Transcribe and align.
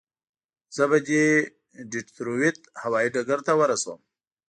زه 0.75 0.83
به 0.89 0.97
دې 1.07 1.25
ډیترویت 1.91 2.57
هوایي 2.83 3.09
ډګر 3.15 3.39
ته 3.47 3.53
ورسوم. 3.61 3.99